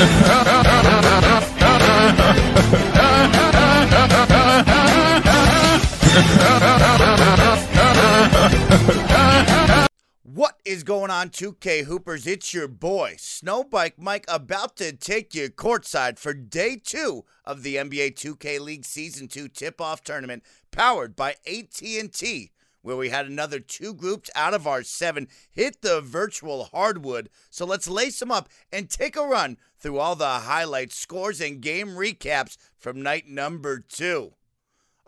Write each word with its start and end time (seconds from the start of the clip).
What 0.00 0.08
is 10.64 10.84
going 10.84 11.10
on, 11.10 11.28
2K 11.28 11.84
Hoopers? 11.84 12.26
It's 12.26 12.54
your 12.54 12.66
boy, 12.66 13.16
Snowbike 13.18 13.98
Mike, 13.98 14.24
about 14.26 14.76
to 14.76 14.92
take 14.92 15.34
you 15.34 15.50
courtside 15.50 16.18
for 16.18 16.32
day 16.32 16.80
two 16.82 17.26
of 17.44 17.62
the 17.62 17.76
NBA 17.76 18.14
2K 18.14 18.58
League 18.58 18.86
Season 18.86 19.28
2 19.28 19.48
tip-off 19.48 20.02
tournament 20.02 20.42
powered 20.70 21.14
by 21.14 21.34
AT&T, 21.46 22.52
where 22.82 22.96
we 22.96 23.08
had 23.10 23.26
another 23.26 23.60
two 23.60 23.94
groups 23.94 24.30
out 24.34 24.54
of 24.54 24.66
our 24.66 24.82
seven 24.82 25.28
hit 25.50 25.82
the 25.82 26.00
virtual 26.00 26.64
hardwood. 26.64 27.28
So 27.50 27.64
let's 27.64 27.88
lace 27.88 28.18
them 28.18 28.30
up 28.30 28.48
and 28.72 28.88
take 28.88 29.16
a 29.16 29.26
run 29.26 29.56
through 29.78 29.98
all 29.98 30.16
the 30.16 30.26
highlights, 30.26 30.96
scores, 30.96 31.40
and 31.40 31.60
game 31.60 31.90
recaps 31.90 32.56
from 32.76 33.02
night 33.02 33.26
number 33.26 33.78
two. 33.80 34.34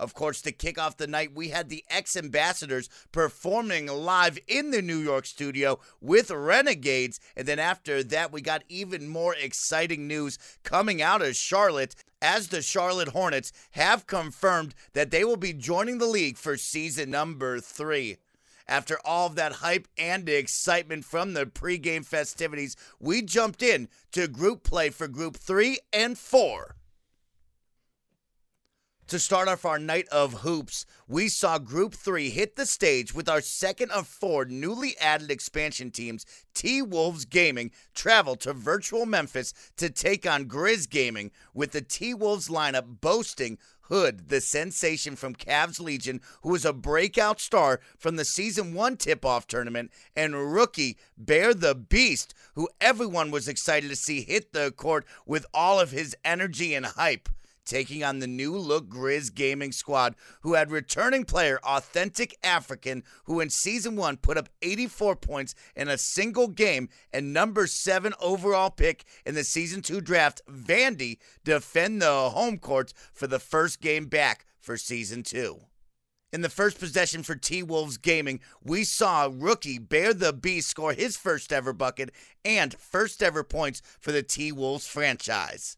Of 0.02 0.14
course, 0.14 0.42
to 0.42 0.50
kick 0.50 0.80
off 0.80 0.96
the 0.96 1.06
night, 1.06 1.32
we 1.32 1.50
had 1.50 1.68
the 1.68 1.84
X 1.88 2.16
Ambassadors 2.16 2.88
performing 3.12 3.86
live 3.86 4.36
in 4.48 4.72
the 4.72 4.82
New 4.82 4.96
York 4.96 5.26
studio 5.26 5.78
with 6.00 6.32
Renegades. 6.32 7.20
And 7.36 7.46
then 7.46 7.60
after 7.60 8.02
that, 8.02 8.32
we 8.32 8.40
got 8.40 8.64
even 8.68 9.06
more 9.06 9.36
exciting 9.40 10.08
news 10.08 10.40
coming 10.64 11.00
out 11.00 11.22
of 11.22 11.36
Charlotte 11.36 11.94
as 12.20 12.48
the 12.48 12.62
Charlotte 12.62 13.10
Hornets 13.10 13.52
have 13.70 14.08
confirmed 14.08 14.74
that 14.92 15.12
they 15.12 15.22
will 15.22 15.36
be 15.36 15.52
joining 15.52 15.98
the 15.98 16.06
league 16.06 16.36
for 16.36 16.56
season 16.56 17.12
number 17.12 17.60
three. 17.60 18.16
After 18.66 18.98
all 19.04 19.28
of 19.28 19.36
that 19.36 19.52
hype 19.52 19.86
and 19.96 20.28
excitement 20.28 21.04
from 21.04 21.34
the 21.34 21.46
pregame 21.46 22.04
festivities, 22.04 22.74
we 22.98 23.22
jumped 23.22 23.62
in 23.62 23.88
to 24.10 24.26
group 24.26 24.64
play 24.64 24.90
for 24.90 25.06
group 25.06 25.36
three 25.36 25.78
and 25.92 26.18
four. 26.18 26.74
To 29.12 29.18
start 29.18 29.46
off 29.46 29.66
our 29.66 29.78
night 29.78 30.08
of 30.08 30.40
hoops, 30.40 30.86
we 31.06 31.28
saw 31.28 31.58
Group 31.58 31.92
3 31.92 32.30
hit 32.30 32.56
the 32.56 32.64
stage 32.64 33.14
with 33.14 33.28
our 33.28 33.42
second 33.42 33.90
of 33.90 34.06
four 34.06 34.46
newly 34.46 34.96
added 34.96 35.30
expansion 35.30 35.90
teams, 35.90 36.24
T 36.54 36.80
Wolves 36.80 37.26
Gaming, 37.26 37.72
travel 37.94 38.36
to 38.36 38.54
virtual 38.54 39.04
Memphis 39.04 39.52
to 39.76 39.90
take 39.90 40.26
on 40.26 40.46
Grizz 40.46 40.88
Gaming, 40.88 41.30
with 41.52 41.72
the 41.72 41.82
T 41.82 42.14
Wolves 42.14 42.48
lineup 42.48 43.02
boasting 43.02 43.58
Hood, 43.82 44.30
the 44.30 44.40
sensation 44.40 45.14
from 45.14 45.34
Cavs 45.34 45.78
Legion, 45.78 46.22
who 46.40 46.48
was 46.48 46.64
a 46.64 46.72
breakout 46.72 47.38
star 47.38 47.80
from 47.98 48.16
the 48.16 48.24
Season 48.24 48.72
1 48.72 48.96
tip 48.96 49.26
off 49.26 49.46
tournament, 49.46 49.92
and 50.16 50.54
rookie 50.54 50.96
Bear 51.18 51.52
the 51.52 51.74
Beast, 51.74 52.32
who 52.54 52.66
everyone 52.80 53.30
was 53.30 53.46
excited 53.46 53.90
to 53.90 53.96
see 53.96 54.22
hit 54.22 54.54
the 54.54 54.70
court 54.70 55.04
with 55.26 55.44
all 55.52 55.78
of 55.78 55.90
his 55.90 56.16
energy 56.24 56.72
and 56.72 56.86
hype 56.86 57.28
taking 57.64 58.02
on 58.04 58.18
the 58.18 58.26
new 58.26 58.56
look 58.56 58.88
Grizz 58.88 59.34
Gaming 59.34 59.72
squad, 59.72 60.14
who 60.42 60.54
had 60.54 60.70
returning 60.70 61.24
player 61.24 61.58
Authentic 61.64 62.36
African, 62.42 63.02
who 63.24 63.40
in 63.40 63.50
season 63.50 63.96
one 63.96 64.16
put 64.16 64.36
up 64.36 64.48
84 64.62 65.16
points 65.16 65.54
in 65.76 65.88
a 65.88 65.98
single 65.98 66.48
game, 66.48 66.88
and 67.12 67.32
number 67.32 67.66
seven 67.66 68.14
overall 68.20 68.70
pick 68.70 69.04
in 69.24 69.34
the 69.34 69.44
season 69.44 69.82
two 69.82 70.00
draft, 70.00 70.42
Vandy, 70.50 71.18
defend 71.44 72.02
the 72.02 72.30
home 72.30 72.58
court 72.58 72.92
for 73.12 73.26
the 73.26 73.38
first 73.38 73.80
game 73.80 74.06
back 74.06 74.46
for 74.60 74.76
season 74.76 75.22
two. 75.22 75.60
In 76.32 76.40
the 76.40 76.48
first 76.48 76.78
possession 76.78 77.22
for 77.22 77.34
T 77.34 77.62
Wolves 77.62 77.98
Gaming, 77.98 78.40
we 78.64 78.84
saw 78.84 79.30
rookie 79.30 79.78
Bear 79.78 80.14
the 80.14 80.32
Beast 80.32 80.68
score 80.68 80.94
his 80.94 81.14
first 81.14 81.52
ever 81.52 81.74
bucket 81.74 82.10
and 82.42 82.72
first 82.72 83.22
ever 83.22 83.44
points 83.44 83.82
for 84.00 84.12
the 84.12 84.22
T 84.22 84.50
Wolves 84.50 84.86
franchise. 84.86 85.76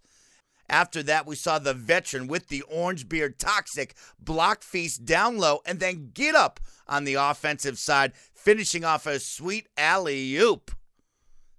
After 0.68 1.02
that, 1.02 1.26
we 1.26 1.36
saw 1.36 1.58
the 1.58 1.74
veteran 1.74 2.26
with 2.26 2.48
the 2.48 2.62
orange 2.62 3.08
beard 3.08 3.38
toxic 3.38 3.94
block 4.18 4.62
feast 4.62 5.04
down 5.04 5.38
low 5.38 5.60
and 5.66 5.78
then 5.78 6.10
get 6.14 6.34
up 6.34 6.60
on 6.88 7.04
the 7.04 7.14
offensive 7.14 7.78
side, 7.78 8.12
finishing 8.34 8.84
off 8.84 9.06
a 9.06 9.20
sweet 9.20 9.68
alley 9.76 10.36
oop. 10.36 10.70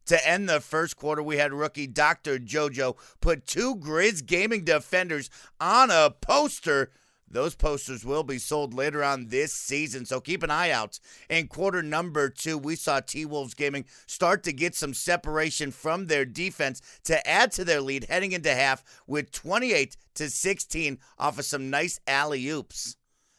To 0.07 0.28
end 0.28 0.47
the 0.47 0.62
first 0.62 0.97
quarter, 0.97 1.24
we 1.24 1.38
had 1.38 1.52
rookie 1.52 1.88
Dr. 1.88 2.38
JoJo 2.38 2.96
put 3.22 3.47
two 3.47 3.75
Grizz 3.75 4.25
Gaming 4.25 4.63
defenders 4.63 5.29
on 5.59 5.90
a 5.90 6.12
poster 6.12 6.91
those 7.30 7.56
posters 7.56 8.06
will 8.06 8.24
be 8.24 8.38
sold 8.38 8.74
later 8.74 9.03
on 9.03 9.28
this 9.28 9.53
season, 9.53 10.06
so 10.06 10.22
keep 10.22 10.44
an 10.44 10.52
eye 10.52 10.69
out. 10.69 11.00
In 11.30 11.47
quarter 11.47 11.81
number 11.81 12.30
two, 12.30 12.58
we 12.58 12.75
saw 12.75 13.00
T 13.00 13.25
Wolves 13.25 13.53
Gaming 13.53 13.86
start 14.06 14.44
to 14.44 14.53
get 14.53 14.75
some 14.75 14.94
separation 14.94 15.72
from 15.72 16.06
their 16.06 16.25
defense 16.25 16.81
to 17.06 17.28
add 17.28 17.52
to 17.53 17.66
their 17.66 17.81
lead 17.81 18.06
heading 18.06 18.31
into 18.31 18.53
half 18.53 18.84
with 19.08 19.31
28 19.31 19.97
to 20.16 20.30
16 20.30 21.00
off 21.18 21.40
of 21.40 21.46
some 21.46 21.69
nice 21.69 22.00
alley 22.08 22.47
oops. 22.47 22.96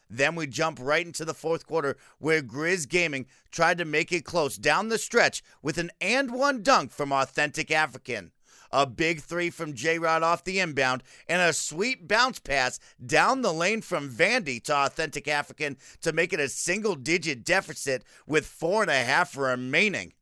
Then 0.09 0.35
we 0.35 0.47
jump 0.47 0.79
right 0.81 1.05
into 1.05 1.25
the 1.25 1.33
fourth 1.33 1.65
quarter 1.65 1.97
where 2.17 2.41
Grizz 2.41 2.87
Gaming 2.87 3.25
tried 3.51 3.77
to 3.77 3.85
make 3.85 4.11
it 4.11 4.25
close 4.25 4.57
down 4.57 4.89
the 4.89 4.97
stretch 4.97 5.43
with 5.61 5.77
an 5.77 5.91
and 5.99 6.31
one 6.31 6.63
dunk 6.63 6.91
from 6.91 7.11
Authentic 7.11 7.71
African 7.71 8.31
a 8.71 8.85
big 8.85 9.21
three 9.21 9.49
from 9.49 9.73
J 9.73 9.99
Rod 9.99 10.23
off 10.23 10.43
the 10.43 10.59
inbound, 10.59 11.03
and 11.27 11.41
a 11.41 11.53
sweet 11.53 12.07
bounce 12.07 12.39
pass 12.39 12.79
down 13.05 13.41
the 13.41 13.53
lane 13.53 13.81
from 13.81 14.09
Vandy 14.09 14.61
to 14.63 14.75
Authentic 14.75 15.27
African 15.27 15.77
to 16.01 16.13
make 16.13 16.33
it 16.33 16.39
a 16.39 16.49
single 16.49 16.95
digit 16.95 17.43
deficit 17.43 18.03
with 18.25 18.45
four 18.45 18.81
and 18.81 18.91
a 18.91 19.03
half 19.03 19.37
remaining. 19.37 20.13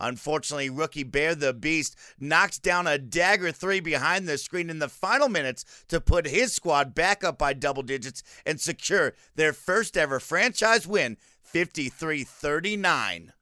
Unfortunately, 0.00 0.70
rookie 0.70 1.02
Bear 1.02 1.34
the 1.34 1.52
Beast 1.52 1.94
knocks 2.18 2.58
down 2.58 2.86
a 2.86 2.96
dagger 2.96 3.52
three 3.52 3.80
behind 3.80 4.26
the 4.26 4.38
screen 4.38 4.70
in 4.70 4.78
the 4.78 4.88
final 4.88 5.28
minutes 5.28 5.64
to 5.88 6.00
put 6.00 6.26
his 6.26 6.54
squad 6.54 6.94
back 6.94 7.22
up 7.22 7.36
by 7.36 7.52
double 7.52 7.82
digits 7.82 8.22
and 8.46 8.58
secure 8.58 9.12
their 9.36 9.52
first 9.52 9.98
ever 9.98 10.18
franchise 10.18 10.86
win, 10.86 11.18
53 11.42 12.24
39. 12.24 13.32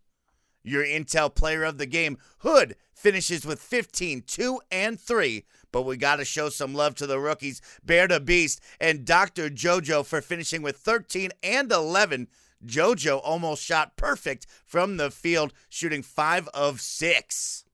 Your 0.65 0.85
Intel 0.85 1.33
player 1.33 1.63
of 1.63 1.79
the 1.79 1.87
game, 1.87 2.19
Hood, 2.39 2.75
finishes 2.99 3.47
with 3.47 3.61
15, 3.61 4.25
2, 4.27 4.61
and 4.73 5.01
3. 5.01 5.45
But 5.71 5.83
we 5.83 5.97
got 5.97 6.17
to 6.17 6.25
show 6.25 6.49
some 6.49 6.75
love 6.75 6.95
to 6.97 7.07
the 7.07 7.21
rookies, 7.21 7.63
Bear 7.85 8.09
the 8.09 8.21
Beast 8.21 8.61
and 8.81 9.05
Dr. 9.05 9.49
JoJo 9.49 10.05
for 10.05 10.21
finishing 10.21 10.63
with 10.63 10.77
13 10.77 11.31
and 11.43 11.71
11. 11.71 12.29
JoJo 12.67 13.21
almost 13.23 13.63
shot 13.63 13.97
perfect 13.97 14.47
from 14.65 14.97
the 14.97 15.11
field, 15.11 15.53
shooting 15.69 16.03
5 16.03 16.49
of 16.49 16.81
6. 16.81 17.65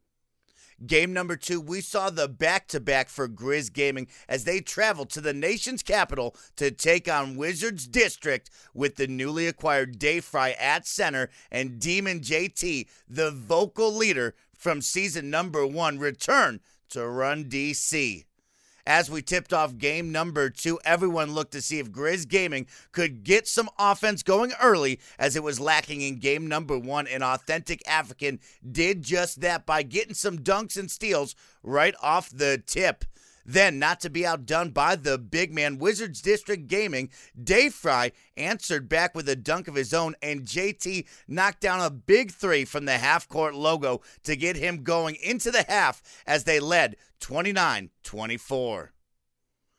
Game 0.87 1.13
number 1.13 1.37
two, 1.37 1.61
we 1.61 1.81
saw 1.81 2.11
the 2.11 2.29
back 2.29 2.67
to 2.69 2.81
back 2.81 3.09
for 3.09 3.29
Grizz 3.29 3.73
Gaming 3.73 4.09
as 4.29 4.45
they 4.45 4.61
traveled 4.61 5.11
to 5.11 5.21
the 5.21 5.33
nation's 5.33 5.83
capital 5.83 6.35
to 6.57 6.71
take 6.71 7.09
on 7.09 7.37
Wizards 7.37 7.87
District 7.87 8.51
with 8.75 8.97
the 8.97 9.07
newly 9.07 9.47
acquired 9.47 9.99
Dayfry 9.99 10.55
at 10.61 10.87
center 10.87 11.31
and 11.51 11.79
Demon 11.79 12.21
JT, 12.21 12.89
the 13.09 13.31
vocal 13.31 13.93
leader 13.93 14.35
from 14.53 14.81
season 14.81 15.31
number 15.31 15.67
one, 15.67 15.99
return 15.99 16.61
to 16.91 17.07
run 17.07 17.45
DC. 17.45 18.25
As 18.87 19.11
we 19.11 19.23
tipped 19.23 19.55
off 19.55 19.79
game 19.79 20.13
number 20.13 20.51
two, 20.51 20.79
everyone 20.85 21.33
looked 21.33 21.53
to 21.53 21.63
see 21.63 21.79
if 21.79 21.91
Grizz 21.91 22.29
Gaming 22.29 22.67
could 22.93 23.25
get 23.25 23.49
some 23.49 23.71
offense 23.79 24.23
going 24.23 24.53
early, 24.61 25.01
as 25.19 25.37
it 25.37 25.43
was 25.43 25.59
lacking 25.59 26.03
in 26.03 26.19
game 26.19 26.47
number 26.47 26.79
one. 26.79 27.07
And 27.07 27.25
Authentic 27.25 27.83
African 27.89 28.41
did 28.71 29.03
just 29.03 29.41
that 29.41 29.65
by 29.65 29.85
getting 29.85 30.13
some 30.13 30.39
dunks 30.39 30.77
and 30.77 30.91
steals 30.91 31.35
right 31.63 31.95
off 32.03 32.29
the 32.29 32.63
tip. 32.67 33.07
Then, 33.47 33.79
not 33.79 34.01
to 34.01 34.11
be 34.11 34.25
outdone 34.25 34.71
by 34.71 34.97
the 34.97 35.19
big 35.19 35.53
man, 35.53 35.79
Wizards 35.79 36.23
District 36.23 36.67
Gaming, 36.67 37.11
Dave 37.43 37.75
Fry 37.75 38.13
answered 38.37 38.89
back 38.89 39.15
with 39.15 39.29
a 39.29 39.37
dunk 39.37 39.69
of 39.69 39.75
his 39.75 39.93
own, 39.93 40.15
and 40.23 40.43
JT 40.43 41.07
knocked 41.29 41.61
down 41.61 41.81
a 41.81 41.91
big 41.91 42.33
three 42.33 42.65
from 42.65 42.87
the 42.87 42.99
half 42.99 43.29
court 43.29 43.55
logo 43.55 44.01
to 44.23 44.37
get 44.37 44.57
him 44.57 44.83
going 44.83 45.17
into 45.17 45.51
the 45.51 45.65
half 45.69 46.03
as 46.27 46.45
they 46.45 46.59
led 46.59 46.97
29 47.21 47.91
24 48.03 48.94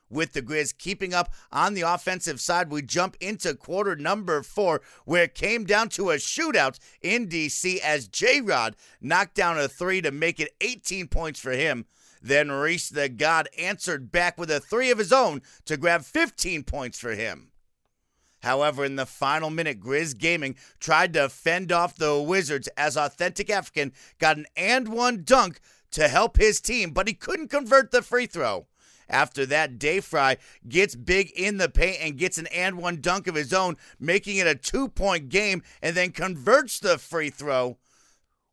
with 0.09 0.33
the 0.33 0.41
Grizz 0.41 0.77
keeping 0.77 1.13
up 1.13 1.33
on 1.51 1.73
the 1.73 1.81
offensive 1.81 2.39
side. 2.39 2.69
We 2.69 2.81
jump 2.81 3.15
into 3.19 3.53
quarter 3.55 3.95
number 3.95 4.41
four, 4.43 4.81
where 5.05 5.23
it 5.23 5.35
came 5.35 5.65
down 5.65 5.89
to 5.89 6.11
a 6.11 6.15
shootout 6.15 6.79
in 7.01 7.27
DC 7.27 7.79
as 7.79 8.07
J 8.07 8.41
Rod 8.41 8.75
knocked 9.01 9.35
down 9.35 9.59
a 9.59 9.67
three 9.67 10.01
to 10.01 10.11
make 10.11 10.39
it 10.39 10.55
18 10.61 11.07
points 11.07 11.39
for 11.39 11.51
him. 11.51 11.85
Then 12.21 12.51
Reese 12.51 12.89
the 12.89 13.07
God 13.07 13.47
answered 13.57 14.11
back 14.11 14.37
with 14.37 14.49
a 14.49 14.59
three 14.59 14.89
of 14.89 14.97
his 14.97 15.13
own 15.13 15.41
to 15.65 15.77
grab 15.77 16.03
15 16.03 16.63
points 16.63 16.99
for 16.99 17.11
him. 17.11 17.51
However, 18.41 18.85
in 18.85 18.95
the 18.95 19.07
final 19.07 19.49
minute, 19.49 19.79
Grizz 19.79 20.17
Gaming 20.17 20.55
tried 20.79 21.13
to 21.13 21.29
fend 21.29 21.71
off 21.71 21.95
the 21.95 22.21
Wizards 22.21 22.67
as 22.77 22.95
Authentic 22.95 23.49
African 23.49 23.91
got 24.19 24.37
an 24.37 24.45
and 24.55 24.87
one 24.87 25.23
dunk 25.23 25.59
to 25.91 26.07
help 26.07 26.37
his 26.37 26.61
team, 26.61 26.91
but 26.91 27.07
he 27.07 27.13
couldn't 27.13 27.47
convert 27.47 27.91
the 27.91 28.01
free 28.01 28.27
throw. 28.27 28.67
After 29.09 29.45
that, 29.47 29.77
Dayfry 29.77 30.37
gets 30.67 30.95
big 30.95 31.31
in 31.31 31.57
the 31.57 31.69
paint 31.69 31.97
and 32.01 32.17
gets 32.17 32.37
an 32.37 32.47
and 32.47 32.77
one 32.77 33.01
dunk 33.01 33.27
of 33.27 33.35
his 33.35 33.53
own, 33.53 33.77
making 33.99 34.37
it 34.37 34.47
a 34.47 34.55
two 34.55 34.87
point 34.87 35.29
game, 35.29 35.63
and 35.81 35.95
then 35.95 36.11
converts 36.11 36.79
the 36.79 36.97
free 36.97 37.29
throw 37.29 37.77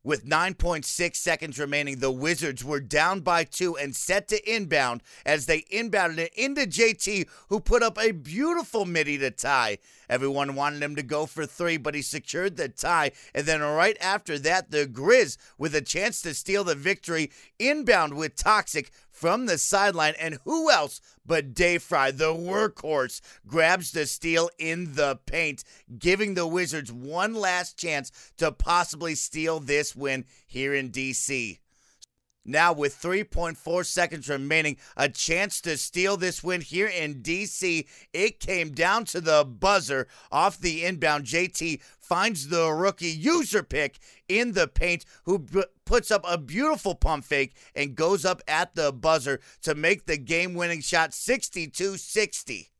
With 0.04 0.26
9.6 0.26 1.14
seconds 1.14 1.60
remaining, 1.60 2.00
the 2.00 2.10
Wizards 2.10 2.64
were 2.64 2.80
down 2.80 3.20
by 3.20 3.44
two 3.44 3.76
and 3.76 3.94
set 3.94 4.26
to 4.28 4.52
inbound 4.52 5.00
as 5.24 5.46
they 5.46 5.60
inbounded 5.72 6.18
it 6.18 6.34
into 6.34 6.62
JT, 6.62 7.28
who 7.50 7.60
put 7.60 7.84
up 7.84 7.96
a 7.98 8.10
beautiful 8.10 8.84
midi 8.84 9.16
to 9.18 9.30
tie. 9.30 9.78
Everyone 10.08 10.56
wanted 10.56 10.82
him 10.82 10.96
to 10.96 11.04
go 11.04 11.24
for 11.26 11.46
three, 11.46 11.76
but 11.76 11.94
he 11.94 12.02
secured 12.02 12.56
the 12.56 12.68
tie. 12.68 13.12
And 13.32 13.46
then 13.46 13.60
right 13.60 13.96
after 14.00 14.40
that, 14.40 14.72
the 14.72 14.86
Grizz, 14.86 15.36
with 15.56 15.72
a 15.76 15.80
chance 15.80 16.20
to 16.22 16.34
steal 16.34 16.64
the 16.64 16.74
victory, 16.74 17.30
inbound 17.60 18.14
with 18.14 18.34
Toxic 18.34 18.90
from 19.12 19.46
the 19.46 19.58
sideline. 19.58 20.14
And 20.18 20.38
who 20.44 20.70
else 20.70 21.00
but 21.24 21.54
Dave 21.54 21.82
Fry, 21.82 22.10
the 22.10 22.34
workhorse, 22.34 23.20
grabs 23.46 23.92
the 23.92 24.06
steal 24.06 24.50
in 24.58 24.94
the 24.94 25.20
paint, 25.26 25.62
giving 25.98 26.34
the 26.34 26.46
Wizards 26.46 26.90
one 26.90 27.34
last 27.34 27.78
chance 27.78 28.10
to 28.38 28.50
possibly 28.50 29.14
steal 29.14 29.60
this 29.60 29.94
win 29.94 30.24
here 30.46 30.74
in 30.74 30.90
DC. 30.90 31.58
Now, 32.44 32.72
with 32.72 33.00
3.4 33.00 33.86
seconds 33.86 34.28
remaining, 34.28 34.76
a 34.96 35.08
chance 35.08 35.60
to 35.60 35.76
steal 35.76 36.16
this 36.16 36.42
win 36.42 36.60
here 36.60 36.88
in 36.88 37.22
DC. 37.22 37.86
It 38.12 38.40
came 38.40 38.72
down 38.72 39.04
to 39.06 39.20
the 39.20 39.44
buzzer 39.44 40.08
off 40.32 40.58
the 40.58 40.84
inbound. 40.84 41.24
JT 41.24 41.80
finds 42.00 42.48
the 42.48 42.72
rookie 42.72 43.06
user 43.06 43.62
pick 43.62 44.00
in 44.28 44.52
the 44.52 44.66
paint, 44.66 45.04
who 45.24 45.38
b- 45.38 45.62
puts 45.84 46.10
up 46.10 46.24
a 46.26 46.36
beautiful 46.36 46.96
pump 46.96 47.24
fake 47.24 47.54
and 47.76 47.94
goes 47.94 48.24
up 48.24 48.42
at 48.48 48.74
the 48.74 48.92
buzzer 48.92 49.40
to 49.62 49.76
make 49.76 50.06
the 50.06 50.18
game 50.18 50.54
winning 50.54 50.80
shot 50.80 51.14
62 51.14 51.96
60. 51.96 52.70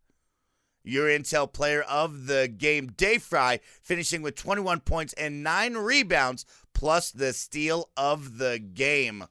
Your 0.84 1.06
Intel 1.06 1.52
player 1.52 1.82
of 1.82 2.26
the 2.26 2.48
game, 2.48 2.88
Dave 2.88 3.22
Fry, 3.22 3.60
finishing 3.80 4.22
with 4.22 4.34
21 4.34 4.80
points 4.80 5.12
and 5.12 5.44
9 5.44 5.74
rebounds, 5.74 6.44
plus 6.74 7.12
the 7.12 7.32
steal 7.32 7.90
of 7.96 8.38
the 8.38 8.58
game. 8.58 9.26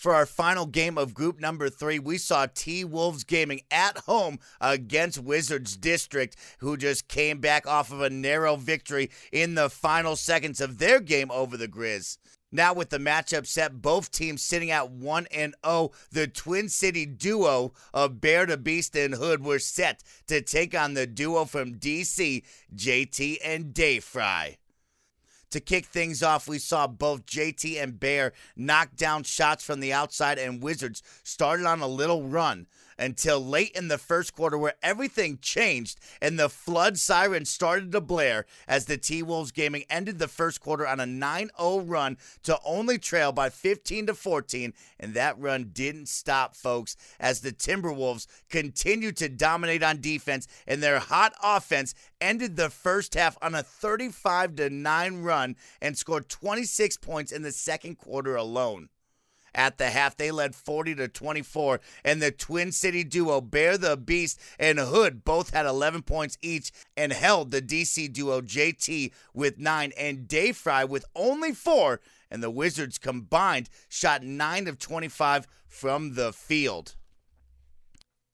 For 0.00 0.14
our 0.14 0.24
final 0.24 0.64
game 0.64 0.96
of 0.96 1.12
group 1.12 1.40
number 1.40 1.68
three, 1.68 1.98
we 1.98 2.16
saw 2.16 2.46
T 2.46 2.84
Wolves 2.86 3.22
Gaming 3.22 3.60
at 3.70 3.98
home 3.98 4.38
against 4.58 5.18
Wizards 5.18 5.76
District, 5.76 6.34
who 6.60 6.78
just 6.78 7.06
came 7.06 7.38
back 7.38 7.66
off 7.66 7.92
of 7.92 8.00
a 8.00 8.08
narrow 8.08 8.56
victory 8.56 9.10
in 9.30 9.56
the 9.56 9.68
final 9.68 10.16
seconds 10.16 10.58
of 10.58 10.78
their 10.78 11.00
game 11.00 11.30
over 11.30 11.58
the 11.58 11.68
Grizz. 11.68 12.16
Now, 12.50 12.72
with 12.72 12.88
the 12.88 12.96
matchup 12.96 13.46
set, 13.46 13.82
both 13.82 14.10
teams 14.10 14.40
sitting 14.40 14.70
at 14.70 14.90
1 14.90 15.26
and 15.34 15.54
0, 15.66 15.90
the 16.10 16.26
Twin 16.26 16.70
City 16.70 17.04
duo 17.04 17.74
of 17.92 18.22
Bear 18.22 18.46
the 18.46 18.56
Beast 18.56 18.96
and 18.96 19.12
Hood 19.12 19.44
were 19.44 19.58
set 19.58 20.02
to 20.28 20.40
take 20.40 20.74
on 20.74 20.94
the 20.94 21.06
duo 21.06 21.44
from 21.44 21.74
DC, 21.74 22.42
JT 22.74 23.36
and 23.44 23.74
Dave 23.74 24.02
Fry. 24.02 24.56
To 25.50 25.58
kick 25.58 25.86
things 25.86 26.22
off, 26.22 26.46
we 26.46 26.58
saw 26.58 26.86
both 26.86 27.26
JT 27.26 27.82
and 27.82 27.98
Bear 27.98 28.32
knock 28.54 28.94
down 28.94 29.24
shots 29.24 29.64
from 29.64 29.80
the 29.80 29.92
outside, 29.92 30.38
and 30.38 30.62
Wizards 30.62 31.02
started 31.24 31.66
on 31.66 31.80
a 31.80 31.88
little 31.88 32.22
run 32.22 32.68
until 33.00 33.44
late 33.44 33.72
in 33.72 33.88
the 33.88 33.98
first 33.98 34.34
quarter, 34.34 34.58
where 34.58 34.74
everything 34.82 35.38
changed 35.40 35.98
and 36.20 36.38
the 36.38 36.50
flood 36.50 36.98
siren 36.98 37.44
started 37.44 37.90
to 37.90 38.00
blare 38.00 38.44
as 38.68 38.84
the 38.84 38.98
T 38.98 39.22
Wolves 39.22 39.50
gaming 39.50 39.84
ended 39.88 40.18
the 40.18 40.28
first 40.28 40.60
quarter 40.60 40.86
on 40.86 41.00
a 41.00 41.06
9 41.06 41.50
0 41.58 41.80
run 41.80 42.18
to 42.42 42.58
only 42.64 42.98
trail 42.98 43.32
by 43.32 43.48
15 43.48 44.06
to 44.06 44.14
14. 44.14 44.74
And 45.00 45.14
that 45.14 45.38
run 45.40 45.70
didn't 45.72 46.08
stop, 46.08 46.54
folks, 46.54 46.96
as 47.18 47.40
the 47.40 47.52
Timberwolves 47.52 48.26
continued 48.50 49.16
to 49.16 49.28
dominate 49.28 49.82
on 49.82 50.00
defense, 50.00 50.46
and 50.66 50.82
their 50.82 50.98
hot 51.00 51.32
offense 51.42 51.94
ended 52.20 52.56
the 52.56 52.68
first 52.68 53.14
half 53.14 53.38
on 53.40 53.54
a 53.54 53.62
35 53.62 54.56
to 54.56 54.70
9 54.70 55.22
run 55.22 55.39
and 55.80 55.96
scored 55.96 56.28
26 56.28 56.96
points 56.98 57.32
in 57.32 57.42
the 57.42 57.52
second 57.52 57.96
quarter 57.96 58.36
alone. 58.36 58.88
At 59.54 59.78
the 59.78 59.90
half, 59.90 60.16
they 60.16 60.30
led 60.30 60.54
40 60.54 60.94
to 60.96 61.08
24, 61.08 61.80
and 62.04 62.22
the 62.22 62.30
Twin 62.30 62.70
City 62.72 63.02
duo 63.02 63.40
Bear 63.40 63.76
the 63.76 63.96
Beast 63.96 64.38
and 64.58 64.78
Hood 64.78 65.24
both 65.24 65.50
had 65.50 65.66
11 65.66 66.02
points 66.02 66.38
each 66.40 66.70
and 66.96 67.12
held 67.12 67.50
the 67.50 67.62
DC 67.62 68.12
duo 68.12 68.40
JT 68.40 69.12
with 69.34 69.58
nine 69.58 69.92
and 69.98 70.28
Dave 70.28 70.56
Fry 70.56 70.84
with 70.84 71.04
only 71.16 71.52
four. 71.52 72.00
And 72.30 72.42
the 72.42 72.50
Wizards 72.50 72.98
combined 72.98 73.68
shot 73.88 74.22
9 74.22 74.68
of 74.68 74.78
25 74.78 75.48
from 75.66 76.14
the 76.14 76.32
field. 76.32 76.94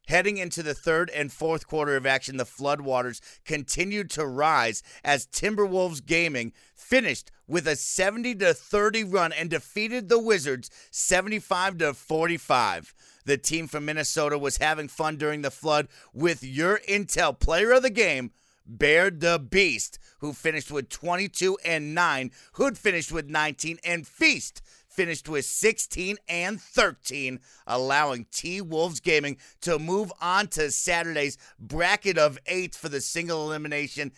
Heading 0.06 0.38
into 0.38 0.62
the 0.62 0.74
third 0.74 1.10
and 1.10 1.32
fourth 1.32 1.66
quarter 1.66 1.96
of 1.96 2.06
action, 2.06 2.36
the 2.36 2.44
floodwaters 2.44 3.20
continued 3.44 4.08
to 4.10 4.24
rise 4.24 4.84
as 5.04 5.26
Timberwolves 5.26 6.04
Gaming 6.04 6.52
finished 6.76 7.32
with 7.48 7.66
a 7.66 7.74
70 7.74 8.36
to 8.36 8.54
30 8.54 9.02
run 9.02 9.32
and 9.32 9.50
defeated 9.50 10.08
the 10.08 10.20
Wizards 10.20 10.70
75 10.92 11.78
to 11.78 11.92
45. 11.92 12.94
The 13.24 13.36
team 13.36 13.66
from 13.66 13.84
Minnesota 13.84 14.38
was 14.38 14.58
having 14.58 14.86
fun 14.86 15.16
during 15.16 15.42
the 15.42 15.50
flood 15.50 15.88
with 16.14 16.44
your 16.44 16.78
Intel 16.88 17.36
player 17.36 17.72
of 17.72 17.82
the 17.82 17.90
game, 17.90 18.30
Bear 18.64 19.10
the 19.10 19.40
Beast, 19.40 19.98
who 20.20 20.32
finished 20.32 20.70
with 20.70 20.88
22 20.88 21.58
and 21.64 21.96
9. 21.96 22.30
Hood 22.52 22.78
finished 22.78 23.10
with 23.10 23.28
19 23.28 23.78
and 23.84 24.06
Feast 24.06 24.62
finished 24.96 25.28
with 25.28 25.44
16 25.44 26.16
and 26.26 26.60
13, 26.60 27.38
allowing 27.66 28.26
T 28.32 28.62
Wolves 28.62 29.00
Gaming 29.00 29.36
to 29.60 29.78
move 29.78 30.10
on 30.20 30.48
to 30.48 30.70
Saturday's 30.70 31.36
bracket 31.60 32.16
of 32.16 32.38
eight 32.46 32.74
for 32.74 32.88
the 32.88 33.02
single 33.02 33.44
elimination 33.44 34.12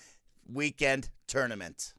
weekend 0.51 1.11
tournament. 1.27 1.95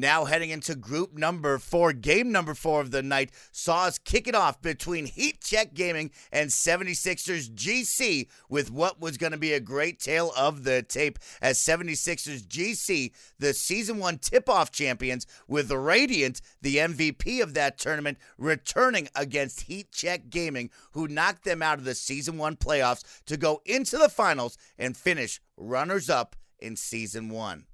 Now 0.00 0.24
heading 0.24 0.48
into 0.48 0.76
group 0.76 1.12
number 1.12 1.58
four, 1.58 1.92
game 1.92 2.32
number 2.32 2.54
four 2.54 2.80
of 2.80 2.90
the 2.90 3.02
night, 3.02 3.32
saw 3.52 3.84
us 3.84 3.98
kick 3.98 4.26
it 4.26 4.34
off 4.34 4.62
between 4.62 5.04
Heat 5.04 5.42
Check 5.42 5.74
Gaming 5.74 6.10
and 6.32 6.48
76ers 6.48 7.50
GC 7.50 8.28
with 8.48 8.70
what 8.70 8.98
was 8.98 9.18
going 9.18 9.32
to 9.32 9.38
be 9.38 9.52
a 9.52 9.60
great 9.60 10.00
tale 10.00 10.32
of 10.38 10.64
the 10.64 10.82
tape 10.82 11.18
as 11.42 11.58
76ers 11.58 12.46
GC, 12.46 13.12
the 13.38 13.52
season 13.52 13.98
one 13.98 14.16
tip 14.16 14.48
off 14.48 14.72
champions, 14.72 15.26
with 15.46 15.70
Radiant, 15.70 16.40
the 16.62 16.76
MVP 16.76 17.42
of 17.42 17.52
that 17.52 17.76
tournament, 17.76 18.16
returning 18.38 19.06
against 19.14 19.64
Heat 19.64 19.92
Check 19.92 20.30
Gaming, 20.30 20.70
who 20.92 21.08
knocked 21.08 21.44
them 21.44 21.60
out 21.60 21.78
of 21.78 21.84
the 21.84 21.94
season 21.94 22.38
one 22.38 22.56
playoffs 22.56 23.04
to 23.26 23.36
go 23.36 23.60
into 23.66 23.98
the 23.98 24.08
finals 24.08 24.56
and 24.78 24.96
finish 24.96 25.42
runners 25.58 26.08
up 26.08 26.36
in 26.58 26.74
season 26.74 27.28
one 27.28 27.66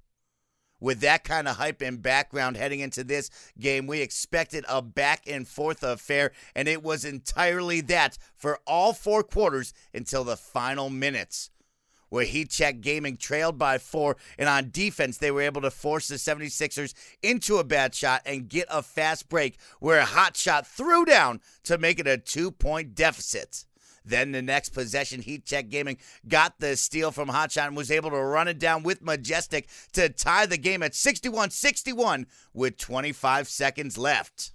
with 0.79 0.99
that 1.01 1.23
kind 1.23 1.47
of 1.47 1.57
hype 1.57 1.81
and 1.81 2.01
background 2.01 2.57
heading 2.57 2.79
into 2.79 3.03
this 3.03 3.29
game. 3.59 3.87
We 3.87 4.01
expected 4.01 4.65
a 4.67 4.81
back 4.81 5.23
and 5.27 5.47
forth 5.47 5.83
affair, 5.83 6.31
and 6.55 6.67
it 6.67 6.83
was 6.83 7.05
entirely 7.05 7.81
that 7.81 8.17
for 8.35 8.59
all 8.67 8.93
four 8.93 9.23
quarters 9.23 9.73
until 9.93 10.23
the 10.23 10.37
final 10.37 10.89
minutes. 10.89 11.49
Where 12.09 12.23
Heat 12.23 12.49
Check 12.51 12.79
Gaming 12.79 13.17
trailed 13.17 13.57
by 13.57 13.77
four, 13.77 14.15
and 14.37 14.47
on 14.47 14.69
defense, 14.71 15.17
they 15.17 15.29
were 15.29 15.41
able 15.41 15.61
to 15.61 15.69
force 15.69 16.07
the 16.07 16.15
76ers 16.15 16.93
into 17.21 17.57
a 17.57 17.65
bad 17.65 17.93
shot 17.93 18.21
and 18.25 18.47
get 18.47 18.65
a 18.69 18.81
fast 18.81 19.27
break 19.27 19.59
where 19.81 19.99
a 19.99 20.05
Hotshot 20.05 20.65
threw 20.65 21.03
down 21.03 21.41
to 21.63 21.77
make 21.77 21.99
it 21.99 22.07
a 22.07 22.17
two 22.17 22.49
point 22.49 22.95
deficit. 22.95 23.65
Then 24.07 24.31
the 24.31 24.41
next 24.41 24.69
possession, 24.69 25.21
Heat 25.21 25.45
Check 25.45 25.69
Gaming 25.69 25.97
got 26.27 26.59
the 26.59 26.77
steal 26.77 27.11
from 27.11 27.27
Hotshot 27.27 27.67
and 27.67 27.77
was 27.77 27.91
able 27.91 28.09
to 28.11 28.21
run 28.21 28.47
it 28.47 28.57
down 28.57 28.83
with 28.83 29.01
Majestic 29.01 29.67
to 29.93 30.07
tie 30.09 30.45
the 30.45 30.57
game 30.57 30.81
at 30.81 30.95
61 30.95 31.51
61 31.51 32.25
with 32.53 32.77
25 32.77 33.47
seconds 33.49 33.97
left. 33.97 34.51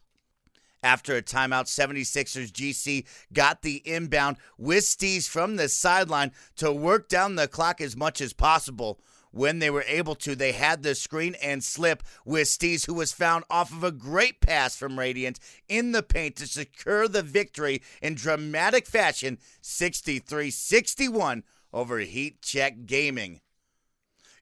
After 0.82 1.16
a 1.16 1.22
timeout, 1.22 1.66
76ers 1.66 2.50
GC 2.50 3.04
got 3.32 3.62
the 3.62 3.82
inbound 3.84 4.38
with 4.58 4.84
from 5.28 5.56
the 5.56 5.68
sideline 5.68 6.32
to 6.56 6.72
work 6.72 7.08
down 7.08 7.36
the 7.36 7.46
clock 7.46 7.80
as 7.80 7.96
much 7.96 8.20
as 8.20 8.32
possible 8.32 8.98
when 9.32 9.58
they 9.58 9.70
were 9.70 9.84
able 9.88 10.14
to, 10.14 10.36
they 10.36 10.52
had 10.52 10.82
the 10.82 10.94
screen 10.94 11.34
and 11.42 11.64
slip 11.64 12.02
with 12.24 12.46
Steez, 12.46 12.86
who 12.86 12.94
was 12.94 13.12
found 13.12 13.44
off 13.50 13.72
of 13.72 13.82
a 13.82 13.90
great 13.90 14.40
pass 14.40 14.76
from 14.76 14.98
Radiant 14.98 15.40
in 15.68 15.92
the 15.92 16.02
paint 16.02 16.36
to 16.36 16.46
secure 16.46 17.08
the 17.08 17.22
victory 17.22 17.82
in 18.00 18.14
dramatic 18.14 18.86
fashion 18.86 19.38
63 19.60 20.50
61 20.50 21.42
over 21.72 21.98
Heat 21.98 22.42
Check 22.42 22.86
Gaming. 22.86 23.40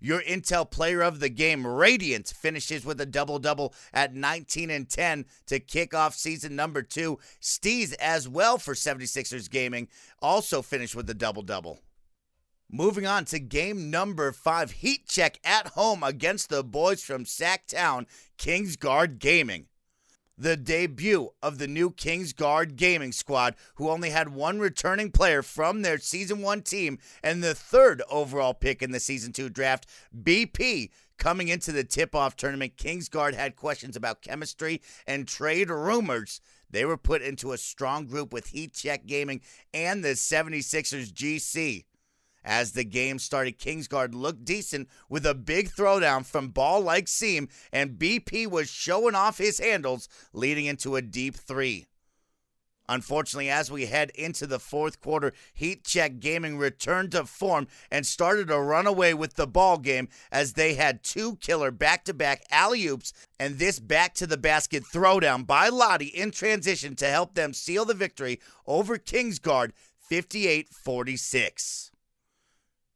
Your 0.03 0.23
Intel 0.23 0.69
player 0.69 1.03
of 1.03 1.21
the 1.21 1.29
game, 1.29 1.67
Radiant, 1.67 2.29
finishes 2.29 2.87
with 2.87 3.01
a 3.03 3.07
double 3.07 3.39
double 3.39 3.75
at 3.93 4.15
19 4.15 4.71
and 4.71 4.89
10 4.89 5.27
to 5.47 5.61
kick 5.61 5.93
off 5.93 6.15
season 6.15 6.57
number 6.57 6.83
two. 6.83 7.19
Steez, 7.41 7.95
as 8.01 8.27
well 8.27 8.57
for 8.57 8.73
76ers 8.73 9.51
Gaming, 9.51 9.89
also 10.23 10.63
finished 10.63 10.97
with 10.97 11.09
a 11.11 11.15
double 11.15 11.43
double. 11.43 11.81
Moving 12.73 13.05
on 13.05 13.25
to 13.27 13.41
game 13.41 13.91
number 13.91 14.31
five, 14.31 14.71
Heat 14.71 15.09
Check 15.09 15.41
at 15.43 15.69
home 15.69 16.05
against 16.05 16.51
the 16.51 16.63
boys 16.63 17.03
from 17.03 17.25
Sacktown, 17.25 18.07
Kingsguard 18.39 19.19
Gaming. 19.19 19.67
The 20.39 20.57
debut 20.57 21.31
of 21.43 21.59
the 21.59 21.67
new 21.67 21.91
Kingsguard 21.91 22.77
Gaming 22.77 23.11
squad, 23.11 23.57
who 23.75 23.91
only 23.91 24.11
had 24.11 24.29
one 24.29 24.61
returning 24.61 25.11
player 25.11 25.43
from 25.43 25.83
their 25.83 25.99
season 25.99 26.43
one 26.43 26.63
team 26.63 26.99
and 27.25 27.43
the 27.43 27.55
third 27.55 28.03
overall 28.09 28.55
pick 28.55 28.83
in 28.83 28.93
the 28.93 29.01
season 29.01 29.33
two 29.33 29.49
draft, 29.49 29.87
BP, 30.17 30.91
Coming 31.21 31.49
into 31.49 31.71
the 31.71 31.85
tip 31.85 32.15
off 32.15 32.35
tournament, 32.35 32.79
Kingsguard 32.79 33.35
had 33.35 33.55
questions 33.55 33.95
about 33.95 34.23
chemistry 34.23 34.81
and 35.07 35.29
trade 35.29 35.69
rumors. 35.69 36.41
They 36.71 36.87
were 36.87 36.97
put 36.97 37.21
into 37.21 37.53
a 37.53 37.59
strong 37.59 38.07
group 38.07 38.33
with 38.33 38.47
Heat 38.47 38.73
Check 38.73 39.05
Gaming 39.05 39.43
and 39.75 40.03
the 40.03 40.15
76ers 40.15 41.13
GC. 41.13 41.85
As 42.45 42.73
the 42.73 42.85
game 42.85 43.19
started, 43.19 43.59
Kingsguard 43.59 44.15
looked 44.15 44.45
decent 44.45 44.89
with 45.09 45.27
a 45.27 45.35
big 45.35 45.71
throwdown 45.71 46.25
from 46.25 46.49
ball 46.49 46.81
like 46.81 47.09
seam, 47.09 47.49
and 47.73 47.99
BP 47.99 48.47
was 48.49 48.71
showing 48.71 49.15
off 49.15 49.39
his 49.39 49.59
handles, 49.59 50.09
leading 50.33 50.67
into 50.67 50.97
a 50.97 51.03
deep 51.03 51.35
three. 51.35 51.87
Unfortunately, 52.91 53.49
as 53.49 53.71
we 53.71 53.87
head 53.87 54.11
into 54.17 54.49
the 54.49 54.59
fourth 54.59 55.01
quarter, 55.01 55.33
Heat 55.55 55.85
Check 55.85 56.19
Gaming 56.19 56.59
returned 56.59 57.13
to 57.13 57.25
form 57.25 57.69
and 57.89 58.05
started 58.05 58.49
to 58.49 58.59
run 58.59 58.89
away 58.89 59.15
with 59.15 59.35
the 59.35 59.47
ball 59.47 59.79
game 59.79 60.09
as 60.33 60.55
they 60.55 60.75
had 60.75 61.05
two 61.05 61.37
killer 61.37 61.71
back-to-back 61.71 62.43
alley 62.51 62.85
oops 62.89 63.13
and 63.39 63.61
this 63.61 63.79
back 63.79 64.15
to 64.15 64.27
the 64.27 64.37
basket 64.37 64.83
throwdown 64.83 65.47
by 65.47 65.69
Lottie 65.69 66.07
in 66.07 66.33
transition 66.33 66.97
to 66.97 67.07
help 67.07 67.37
them 67.37 67.53
seal 67.53 67.85
the 67.85 67.95
victory 67.95 68.41
over 68.67 68.99
Kingsguard 68.99 69.71
58-46. 70.11 71.90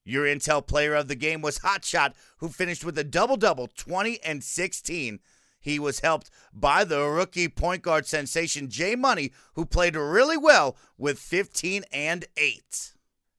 Your 0.05 0.27
Intel 0.27 0.67
player 0.67 0.95
of 0.95 1.09
the 1.09 1.15
game 1.15 1.41
was 1.41 1.61
Hotshot, 1.61 2.13
who 2.39 2.49
finished 2.49 2.85
with 2.85 2.99
a 2.99 3.05
double 3.05 3.37
double, 3.37 3.69
20 3.69 4.23
and 4.23 4.45
16. 4.45 5.21
He 5.61 5.79
was 5.79 6.01
helped 6.01 6.31
by 6.53 6.85
the 6.85 7.03
rookie 7.05 7.49
point 7.49 7.83
guard 7.83 8.07
sensation 8.07 8.69
Jay 8.69 8.95
Money, 8.95 9.33
who 9.55 9.65
played 9.65 9.97
really 9.97 10.37
well 10.37 10.77
with 10.99 11.19
15 11.19 11.85
and 11.91 12.27
8. 12.37 12.94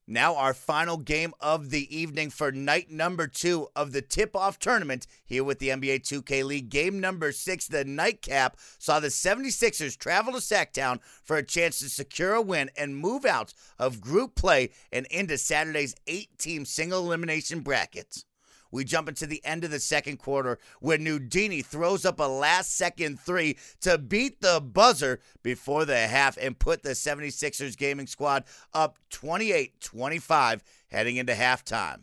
Now, 0.08 0.36
our 0.36 0.54
final 0.54 0.98
game 0.98 1.34
of 1.40 1.70
the 1.70 1.96
evening 1.96 2.30
for 2.30 2.52
night 2.52 2.92
number 2.92 3.26
two 3.26 3.68
of 3.74 3.90
the 3.90 4.02
tip 4.02 4.36
off 4.36 4.56
tournament 4.60 5.08
here 5.24 5.42
with 5.42 5.58
the 5.58 5.70
NBA 5.70 6.02
2K 6.02 6.44
League. 6.44 6.68
Game 6.68 7.00
number 7.00 7.32
six, 7.32 7.66
the 7.66 7.84
nightcap, 7.84 8.56
saw 8.78 9.00
the 9.00 9.08
76ers 9.08 9.98
travel 9.98 10.34
to 10.34 10.38
Sacktown 10.38 11.00
for 11.24 11.36
a 11.36 11.42
chance 11.42 11.80
to 11.80 11.88
secure 11.88 12.34
a 12.34 12.42
win 12.42 12.70
and 12.76 12.96
move 12.96 13.24
out 13.24 13.52
of 13.80 14.00
group 14.00 14.36
play 14.36 14.70
and 14.92 15.06
into 15.06 15.36
Saturday's 15.36 15.96
eight 16.06 16.38
team 16.38 16.64
single 16.64 17.04
elimination 17.04 17.60
bracket. 17.60 18.25
We 18.70 18.84
jump 18.84 19.08
into 19.08 19.26
the 19.26 19.44
end 19.44 19.64
of 19.64 19.70
the 19.70 19.80
second 19.80 20.18
quarter 20.18 20.58
where 20.80 20.98
Nudini 20.98 21.62
throws 21.62 22.04
up 22.04 22.20
a 22.20 22.24
last 22.24 22.76
second 22.76 23.20
three 23.20 23.56
to 23.80 23.98
beat 23.98 24.40
the 24.40 24.60
buzzer 24.60 25.20
before 25.42 25.84
the 25.84 26.06
half 26.06 26.36
and 26.36 26.58
put 26.58 26.82
the 26.82 26.90
76ers 26.90 27.76
gaming 27.76 28.06
squad 28.06 28.44
up 28.74 28.98
28 29.10 29.80
25 29.80 30.62
heading 30.88 31.16
into 31.16 31.32
halftime. 31.34 32.00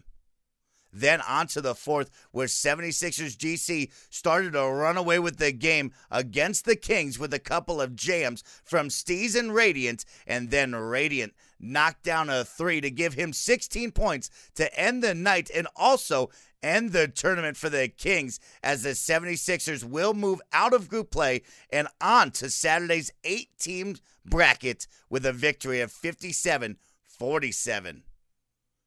Then 0.93 1.22
on 1.22 1.48
to 1.48 1.62
the 1.62 1.74
fourth, 1.74 2.12
where 2.32 2.46
76ers 2.46 3.36
GC 3.36 3.91
started 4.12 4.53
to 4.53 4.62
run 4.62 4.96
away 4.96 5.17
with 5.17 5.38
the 5.38 5.51
game 5.51 5.91
against 6.12 6.65
the 6.65 6.75
Kings 6.75 7.17
with 7.17 7.34
a 7.34 7.39
couple 7.39 7.82
of 7.82 7.96
jams 7.96 8.43
from 8.63 8.89
Steez 8.89 9.36
and 9.38 9.53
Radiant, 9.53 10.05
and 10.27 10.51
then 10.51 10.75
Radiant 10.75 11.34
knocked 11.60 12.03
down 12.03 12.29
a 12.29 12.46
three 12.46 12.79
to 12.82 12.91
give 12.91 13.15
him 13.15 13.34
16 13.34 13.91
points 13.91 14.29
to 14.53 14.79
end 14.79 15.01
the 15.01 15.15
night 15.15 15.50
and 15.53 15.67
also 15.75 16.29
end 16.63 16.91
the 16.91 17.08
tournament 17.08 17.58
for 17.58 17.70
the 17.70 17.88
Kings 17.88 18.39
as 18.63 18.84
the 18.84 18.89
76ers 18.89 19.84
will 19.84 20.13
move 20.13 20.41
out 20.51 20.74
of 20.74 20.89
group 20.89 21.12
play 21.12 21.41
and 21.70 21.88
on 22.01 22.32
to 22.32 22.50
Saturday's 22.50 23.12
eight 23.24 23.50
team 23.60 23.98
bracket 24.25 24.88
with 25.10 25.25
a 25.25 25.34
victory 25.34 25.82
of 25.82 25.91
57 25.91 26.77
47. 27.03 28.03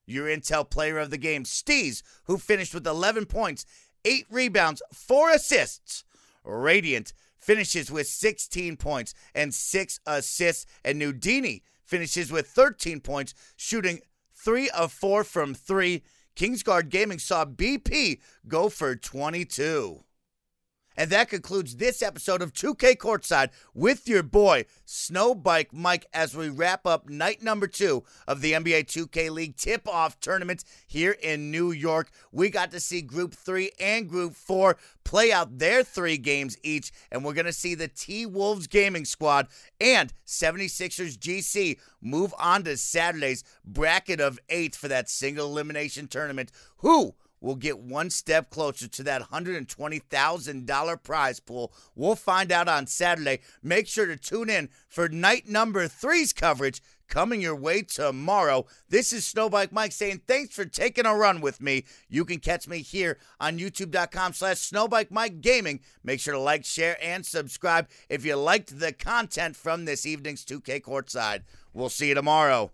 Your 0.07 0.27
Intel 0.27 0.69
player 0.69 0.99
of 0.99 1.11
the 1.11 1.19
game, 1.19 1.45
Steez, 1.45 2.03
who 2.25 2.39
finished 2.39 2.75
with 2.75 2.87
11 2.87 3.27
points, 3.27 3.67
8 4.05 4.27
rebounds, 4.31 4.83
4 4.93 5.31
assists. 5.31 6.05
Radiant 6.45 7.13
finishes 7.39 7.91
with 7.91 8.07
16 8.07 8.77
points 8.77 9.15
and 9.35 9.53
6 9.53 10.01
assists. 10.07 10.67
And 10.85 10.99
Nudini 10.99 11.63
finishes 11.85 12.31
with 12.31 12.49
13 12.49 13.01
points, 13.01 13.35
shooting 13.57 14.01
3 14.35 14.71
of 14.71 14.93
4 14.93 15.25
from 15.25 15.55
3. 15.55 16.03
Kingsguard 16.37 16.91
Gaming 16.91 17.19
saw 17.19 17.47
BP 17.47 18.21
go 18.47 18.69
for 18.69 18.95
22. 18.95 20.05
And 20.97 21.11
that 21.11 21.29
concludes 21.29 21.77
this 21.77 22.03
episode 22.03 22.43
of 22.43 22.53
2K 22.53 22.97
Courtside 22.97 23.51
with 23.75 24.09
your 24.09 24.23
boy, 24.23 24.65
Snowbike 24.87 25.73
Mike, 25.73 26.07
as 26.15 26.37
we 26.37 26.49
wrap 26.49 26.87
up 26.87 27.09
night 27.09 27.43
number 27.43 27.67
two 27.67 28.05
of 28.27 28.41
the 28.41 28.53
NBA 28.53 28.87
2K 28.87 29.31
League 29.31 29.57
tip 29.57 29.87
off 29.87 30.19
tournament 30.21 30.65
here 30.87 31.17
in 31.23 31.51
New 31.51 31.71
York. 31.71 32.11
We 32.33 32.49
got 32.49 32.71
to 32.71 32.81
see 32.81 33.03
Group 33.03 33.35
3 33.35 33.73
and 33.79 34.09
Group 34.09 34.35
4 34.35 34.77
play 35.05 35.33
out 35.33 35.59
their 35.59 35.85
three 35.85 36.19
games 36.19 36.57
each, 36.63 36.91
and 37.13 37.25
we're 37.25 37.35
going 37.35 37.47
to 37.47 37.53
see 37.53 37.75
the 37.75 37.89
T 37.89 38.27
Wolves 38.27 38.67
Gaming 38.67 39.05
Squad 39.05 39.49
and 39.81 40.13
76ers 40.27 41.17
GC 41.17 41.79
move 42.01 42.35
on 42.39 42.65
to 42.65 42.77
Saturday's 42.77 43.45
bracket 43.65 44.21
of 44.21 44.39
eight 44.49 44.75
for 44.75 44.89
that 44.89 45.09
single 45.09 45.47
elimination 45.47 46.09
tournament. 46.09 46.51
Who 46.79 47.15
will 47.41 47.55
get 47.55 47.79
one 47.79 48.11
step 48.11 48.51
closer 48.51 48.89
to 48.89 49.03
that 49.05 49.23
$120,000 49.23 51.03
prize 51.03 51.41
pool. 51.41 51.73
We'll 51.95 52.17
find 52.17 52.53
out 52.53 52.69
on 52.69 52.87
Saturday. 52.87 53.41
Make 53.63 53.87
sure 53.87 54.07
to 54.07 54.17
tune 54.17 54.51
in 54.51 54.69
for 54.89 55.09
night 55.09 55.49
number 55.49 55.89
three's 55.89 56.33
coverage 56.33 56.83
coming 57.09 57.41
your 57.41 57.57
way 57.57 57.83
tomorrow. 57.83 58.67
This 58.89 59.13
is 59.13 59.25
Snowbike 59.25 59.73
Mike 59.73 59.93
saying 59.93 60.23
thanks 60.27 60.55
for 60.55 60.65
taking 60.65 61.07
a 61.07 61.15
run 61.15 61.41
with 61.41 61.61
me. 61.61 61.85
You 62.09 62.25
can 62.25 62.39
catch 62.39 62.69
me 62.69 62.79
here 62.79 63.19
on 63.41 63.59
youtube.com 63.59 64.33
slash 64.33 64.57
Snowbike 64.57 65.11
Mike 65.11 65.41
Gaming. 65.41 65.81
Make 66.03 66.21
sure 66.21 66.35
to 66.35 66.41
like, 66.41 66.65
share, 66.65 66.97
and 67.03 67.25
subscribe 67.25 67.89
if 68.09 68.25
you 68.25 68.37
liked 68.37 68.79
the 68.79 68.93
content 68.93 69.57
from 69.57 69.85
this 69.85 70.07
evening's 70.07 70.45
2K 70.45 70.83
Courtside. 70.83 71.43
We'll 71.73 71.89
see 71.89 72.09
you 72.09 72.15
tomorrow. 72.15 72.73